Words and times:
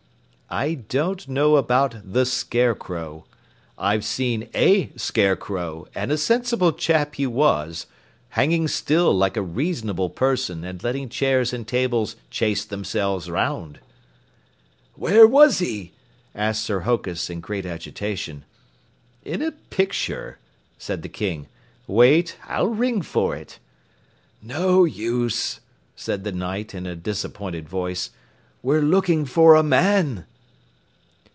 "I 0.53 0.73
don't 0.73 1.29
know 1.29 1.55
about 1.55 1.95
the 2.03 2.25
Scarecrow. 2.25 3.23
I've 3.77 4.03
seen 4.03 4.49
a 4.53 4.91
Scarecrow, 4.97 5.87
and 5.95 6.11
a 6.11 6.17
sensible 6.17 6.73
chap 6.73 7.15
he 7.15 7.25
was, 7.25 7.85
hanging 8.31 8.67
still 8.67 9.13
like 9.13 9.37
a 9.37 9.41
reasonable 9.41 10.09
person 10.09 10.65
and 10.65 10.83
letting 10.83 11.07
chairs 11.07 11.53
and 11.53 11.65
tables 11.65 12.17
chase 12.29 12.65
themselves 12.65 13.29
'round." 13.29 13.79
"Where 14.95 15.25
was 15.25 15.59
he?" 15.59 15.93
asked 16.35 16.65
Sir 16.65 16.81
Hokus 16.81 17.29
in 17.29 17.39
great 17.39 17.65
agitation. 17.65 18.43
"In 19.23 19.41
a 19.41 19.53
picture," 19.53 20.37
said 20.77 21.01
the 21.01 21.07
King. 21.07 21.47
"Wait, 21.87 22.35
I'll 22.45 22.67
ring 22.75 23.01
for 23.03 23.37
it." 23.37 23.57
"No 24.41 24.83
use," 24.83 25.61
said 25.95 26.25
the 26.25 26.33
Knight 26.33 26.75
in 26.75 26.85
a 26.85 26.93
disappointed 26.97 27.69
voice. 27.69 28.09
"We're 28.61 28.81
looking 28.81 29.23
for 29.23 29.55
a 29.55 29.63
man." 29.63 30.25